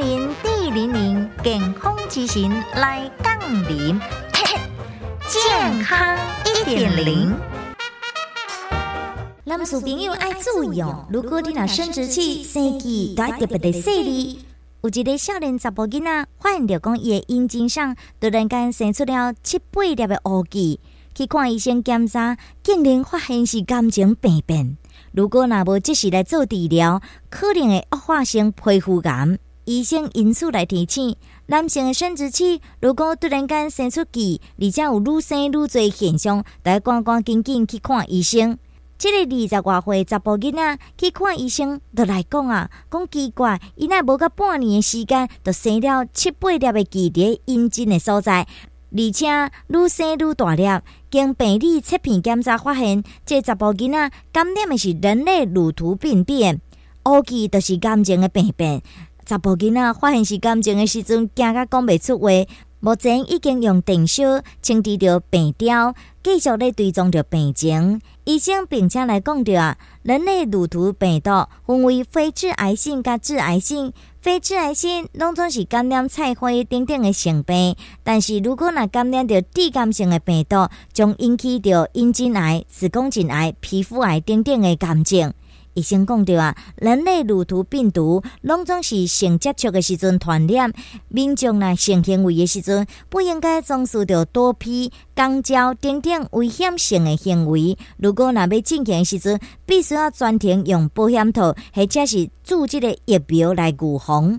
[0.00, 3.38] 零零健康之行来杠
[3.68, 4.00] 铃，
[5.28, 6.16] 健康
[6.46, 7.36] 一点零。
[9.44, 14.38] 男士朋友爱注意哦，如果你若生殖器生气都要特别的细腻。
[14.80, 20.78] 有一个少年查甫囡仔发现着讲伊的阴茎上突然间生出了七八粒的乌痣，
[21.14, 24.78] 去看医生检查，竟然发现是感情病变。
[25.12, 29.38] 如果若无及时来做治疗，可能会恶化成皮肤癌。
[29.70, 31.14] 医生因此来提醒，
[31.46, 38.58] 男性的生殖器如果突然间生出痣，而且有愈生愈多现象，得赶赶紧紧去看医生。
[38.98, 48.48] 这个二十外岁查甫囡仔去看医生，就来讲啊，讲奇怪，伊那无到半年的时间，就生了七八粒的痣伫阴茎的所在，
[48.90, 49.28] 而且
[49.68, 50.64] 愈生愈大粒。
[51.12, 56.60] 经病理切片检查发现，这查甫囡仔感染的是人类乳突病变，
[57.04, 58.82] 乌记就是癌症的病变。
[59.30, 62.30] 查甫囡仔发现是感情的时阵，惊甲讲袂出话。
[62.80, 64.24] 目前已经用电烧
[64.60, 68.00] 清除着病雕，继续咧追踪着病情。
[68.24, 71.30] 医生并且来讲着啊，人类乳突病毒
[71.64, 85.32] 分为非致癌性甲致癌性，非致癌性拢总是感染菜花等等的性病，但是如果若感染着致癌性的病毒，将引起着阴茎癌、子宫颈癌、皮肤癌等等的癌症。
[85.74, 90.72] 医生讲着啊，人类乳头病毒拢总是性接触的时阵传染，
[91.08, 97.76] 民众呢性行为的时阵，不应该从事着多批、肛交等等危险性的行为。
[97.96, 104.38] 如果若要进行的时阵，必须要专程用保险套或者是注射的疫苗来预防。